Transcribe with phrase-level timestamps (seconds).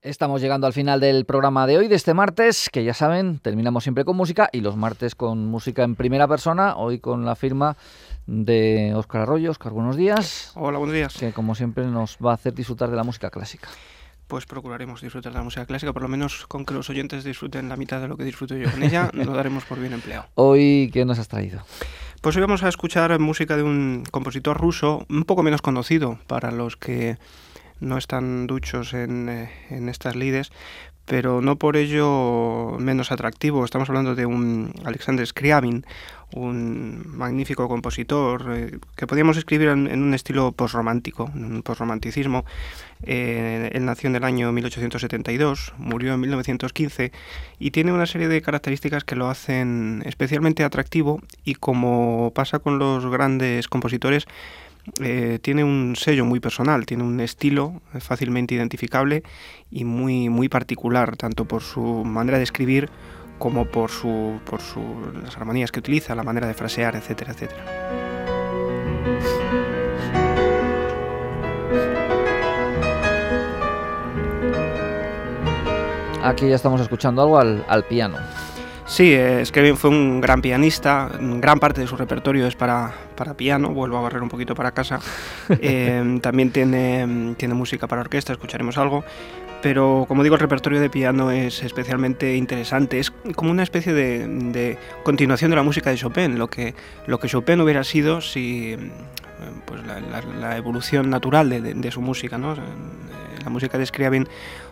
[0.00, 3.82] Estamos llegando al final del programa de hoy, de este martes, que ya saben, terminamos
[3.82, 7.76] siempre con música y los martes con música en primera persona, hoy con la firma
[8.24, 9.50] de Óscar Arroyo.
[9.50, 10.52] Óscar, buenos días.
[10.54, 11.16] Hola, buenos días.
[11.16, 13.70] Que como siempre nos va a hacer disfrutar de la música clásica.
[14.28, 17.68] Pues procuraremos disfrutar de la música clásica, por lo menos con que los oyentes disfruten
[17.68, 20.26] la mitad de lo que disfruto yo con ella, lo daremos por bien empleado.
[20.36, 21.64] Hoy, ¿qué nos has traído?
[22.20, 26.52] Pues hoy vamos a escuchar música de un compositor ruso un poco menos conocido para
[26.52, 27.18] los que
[27.80, 30.50] no están duchos en, eh, en estas lides,
[31.08, 33.64] pero no por ello menos atractivo.
[33.64, 35.86] Estamos hablando de un Alexander Scriabin,
[36.34, 42.44] un magnífico compositor eh, que podríamos escribir en, un estilo posromántico, un posromanticismo.
[43.02, 47.12] Eh, él nació en el año 1872, murió en 1915
[47.58, 52.78] y tiene una serie de características que lo hacen especialmente atractivo y como pasa con
[52.78, 54.26] los grandes compositores,
[55.00, 59.22] eh, tiene un sello muy personal, tiene un estilo fácilmente identificable
[59.70, 62.90] y muy, muy particular, tanto por su manera de escribir
[63.38, 64.80] como por, su, por su,
[65.22, 67.64] las armonías que utiliza, la manera de frasear, etcétera, etcétera.
[76.22, 78.18] Aquí ya estamos escuchando algo al, al piano.
[78.88, 83.34] Sí, es que fue un gran pianista, gran parte de su repertorio es para, para
[83.34, 84.98] piano, vuelvo a barrer un poquito para casa.
[85.60, 89.04] Eh, también tiene, tiene música para orquesta, escucharemos algo.
[89.60, 92.98] Pero como digo, el repertorio de piano es especialmente interesante.
[92.98, 96.74] Es como una especie de, de continuación de la música de Chopin, lo que,
[97.06, 98.76] lo que Chopin hubiera sido si
[99.66, 102.38] pues la, la, evolución natural de, de, de, su música.
[102.38, 102.54] ¿no?
[103.42, 104.28] La música de Scriabin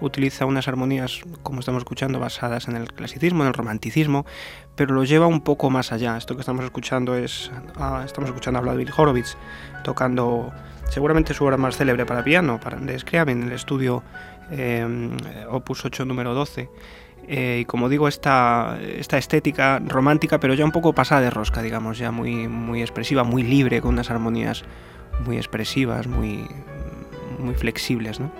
[0.00, 4.26] utiliza unas armonías, como estamos escuchando, basadas en el clasicismo, en el romanticismo,
[4.74, 6.16] pero lo lleva un poco más allá.
[6.16, 9.36] Esto que estamos escuchando es, ah, estamos escuchando a Vladimir Horowitz
[9.84, 10.52] tocando
[10.88, 14.02] seguramente su obra más célebre para piano, para, de Scriabin, el estudio
[14.50, 14.86] eh,
[15.50, 16.68] Opus 8 número 12.
[17.30, 21.60] Eh, y como digo, esta, esta estética romántica, pero ya un poco pasada de rosca,
[21.60, 24.64] digamos, ya muy, muy expresiva, muy libre, con unas armonías
[25.26, 26.46] muy expresivas, muy,
[27.38, 28.32] muy flexibles, ¿no?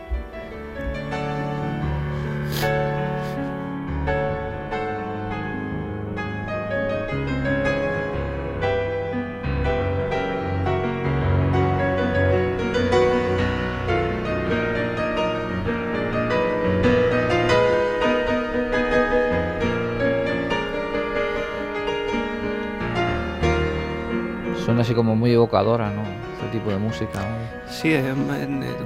[24.88, 26.00] Así como muy evocadora, ¿no?
[26.00, 27.20] Este tipo de música.
[27.20, 27.70] ¿no?
[27.70, 28.14] Sí, eh,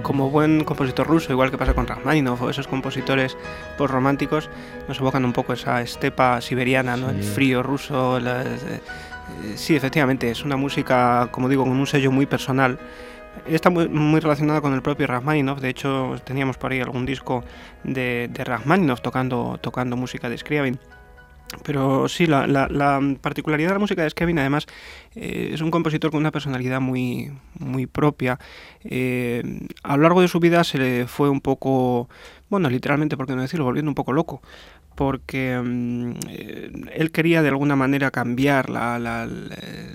[0.02, 3.36] como buen compositor ruso, igual que pasa con Rachmaninoff o esos compositores
[3.78, 4.50] postrománticos,
[4.88, 7.10] nos evocan un poco esa estepa siberiana, ¿no?
[7.10, 7.16] Sí.
[7.18, 8.18] El frío ruso.
[8.18, 8.80] La, eh,
[9.54, 12.80] sí, efectivamente, es una música, como digo, con un sello muy personal.
[13.46, 15.60] Está muy, muy, relacionada con el propio Rachmaninoff.
[15.60, 17.44] De hecho, teníamos por ahí algún disco
[17.84, 20.80] de, de Rachmaninoff tocando, tocando música de Scriabin.
[21.64, 24.66] Pero sí, la, la, la, particularidad de la música de Scriabin, además,
[25.14, 28.38] eh, es un compositor con una personalidad muy, muy propia.
[28.84, 29.42] Eh,
[29.82, 32.08] a lo largo de su vida se le fue un poco,
[32.48, 34.42] bueno, literalmente, por qué no decirlo, volviendo un poco loco
[34.94, 36.14] porque um,
[36.92, 38.66] él quería de alguna manera cambiar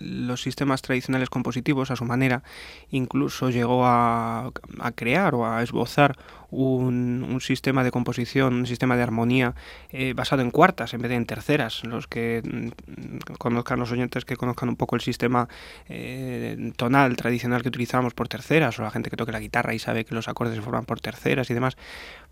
[0.02, 2.44] los sistemas tradicionales compositivos a su manera,
[2.90, 6.18] incluso llegó a, a crear o a esbozar
[6.50, 9.56] un, un, sistema de composición, un sistema de armonía
[9.90, 11.84] eh, basado en cuartas en vez de en terceras.
[11.84, 15.48] Los que mm, conozcan los oyentes que conozcan un poco el sistema
[15.90, 19.80] eh, tonal tradicional que utilizamos por terceras, o la gente que toque la guitarra y
[19.80, 21.78] sabe que los acordes se forman por terceras y demás,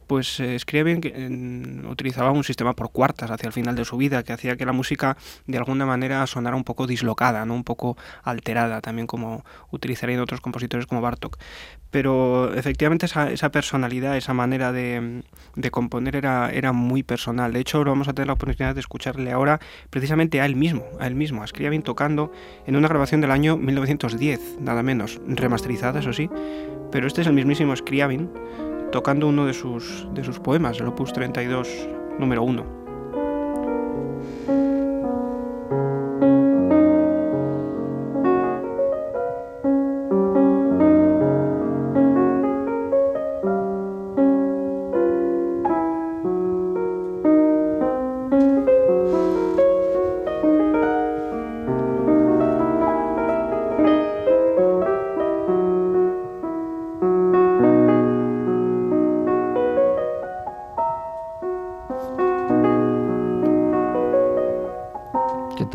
[0.07, 4.23] pues eh, Scriabin eh, utilizaba un sistema por cuartas hacia el final de su vida
[4.23, 7.55] que hacía que la música de alguna manera sonara un poco dislocada, ¿no?
[7.55, 11.37] un poco alterada, también como utilizarían otros compositores como Bartok.
[11.91, 15.23] Pero efectivamente esa, esa personalidad, esa manera de,
[15.71, 17.53] componer era, muy personal.
[17.53, 21.07] De hecho, vamos a tener la oportunidad de escucharle ahora precisamente a él mismo, a
[21.07, 22.31] él mismo, a Scriabin tocando
[22.65, 26.29] en una grabación del año 1910, nada menos, remasterizada, eso sí.
[26.91, 28.29] Pero este es el mismísimo Scriabin
[28.91, 31.89] tocando uno de sus, de sus poemas, el Opus 32,
[32.19, 32.74] número 1.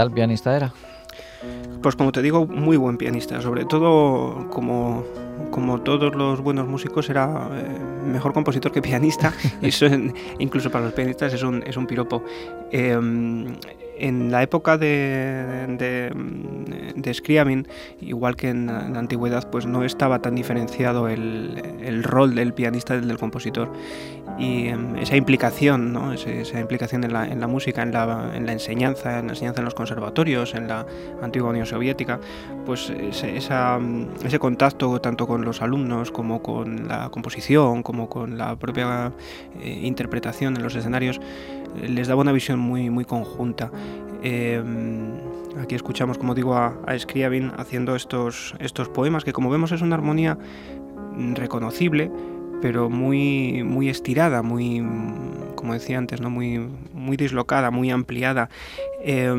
[0.01, 0.73] Tal pianista era?
[1.83, 3.43] Pues como te digo, muy buen pianista.
[3.43, 5.05] Sobre todo, como,
[5.51, 9.87] como todos los buenos músicos, era, eh, mejor compositor que pianista, eso
[10.39, 12.25] incluso para los pianistas es un, es un piropo.
[12.71, 13.57] Em,
[13.99, 16.11] en la época de, de,
[16.97, 17.69] de Scriabin,
[18.01, 22.95] igual que en la, antigüedad, pues no estaba tan diferenciado el, el, rol del pianista
[22.95, 23.71] del del compositor.
[24.41, 26.15] Y em, esa implicación, ¿no?
[26.15, 29.75] esa implicación en la, música, en la, en la, enseñanza, en la enseñanza en los
[29.75, 30.87] conservatorios, en la
[31.21, 32.19] antigua Unión Soviética,
[32.65, 39.13] pues ese, contacto tanto con los alumnos como con la composición, como con la propia
[39.61, 41.21] eh, interpretación en los escenarios,
[41.87, 43.71] les daba una visión muy, conjunta.
[44.23, 44.63] Eh,
[45.61, 49.97] aquí escuchamos, como digo, a, a haciendo estos, estos poemas, que como vemos es una
[49.97, 50.39] armonía
[51.35, 52.11] reconocible,
[52.61, 54.85] pero muy, muy estirada, muy,
[55.55, 56.31] como decía antes, ¿no?
[56.31, 56.59] muy,
[56.93, 58.49] muy dislocada, muy ampliada.
[59.03, 59.33] Eh,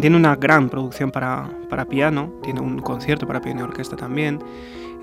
[0.00, 4.38] tiene una gran producción para, para, piano, tiene un concierto para piano y orquesta también.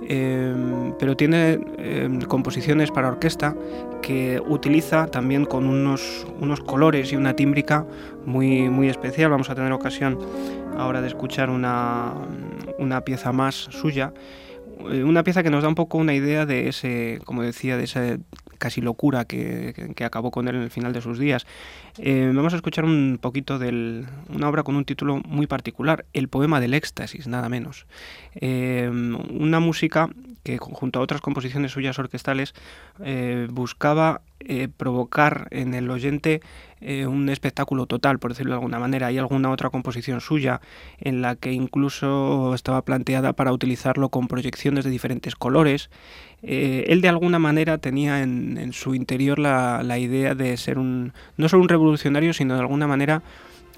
[0.07, 0.53] Eh,
[0.99, 3.55] pero tiene eh, composiciones para orquesta
[4.01, 7.85] que utiliza también con unos, unos colores y una tímbrica
[8.25, 9.31] muy, muy especial.
[9.31, 10.19] Vamos a tener ocasión
[10.77, 12.13] ahora de escuchar una,
[12.77, 14.13] una pieza más suya,
[14.79, 18.17] una pieza que nos da un poco una idea de ese, como decía, de esa
[18.57, 21.45] casi locura que, que, que, acabó con él en el final de sus días.
[21.97, 26.29] Eh, vamos a escuchar un poquito de una obra con un título muy particular, El
[26.29, 27.85] poema del éxtasis, nada menos.
[28.35, 30.09] Eh, una música
[30.45, 32.53] que junto a otras composiciones suyas orquestales
[33.03, 34.21] eh, buscaba
[34.77, 36.41] provocar en el oyente
[36.81, 39.07] un espectáculo total, por decirlo de alguna manera.
[39.07, 40.61] Hay alguna otra composición suya
[40.99, 45.89] en la que incluso estaba planteada para utilizarlo con proyecciones de diferentes colores.
[46.43, 50.77] Eh, él de alguna manera tenía en, en su interior la, la, idea de ser
[50.77, 53.23] un, no solo un revolucionario, sino de alguna manera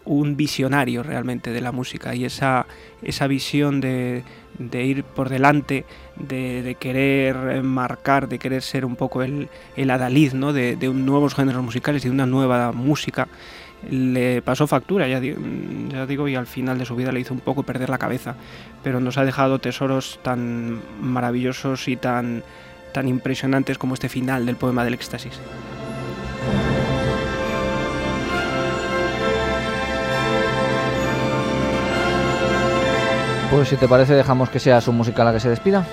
[0.08, 2.66] un visionario realmente de la música y esa,
[3.02, 4.24] esa visión de,
[4.72, 10.34] ir por delante, de, de, querer marcar, de querer ser un poco el, el adalid
[10.34, 10.54] ¿no?
[10.54, 13.28] de, de nuevos géneros musicales y de una nueva música
[13.90, 17.40] le pasó factura, ya, ya, digo, y al final de su vida le hizo un
[17.40, 18.36] poco perder la cabeza,
[18.84, 22.44] pero nos ha dejado tesoros tan maravillosos y tan,
[22.94, 25.40] tan impresionantes como este final del poema del éxtasis.
[33.50, 35.86] Pues si te parece dejamos que sea su música la que se despida.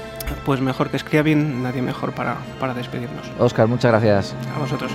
[0.45, 3.31] Pues mejor que escriba bien, nadie mejor para, para despedirnos.
[3.39, 4.35] Oscar, muchas gracias.
[4.55, 4.91] A vosotros.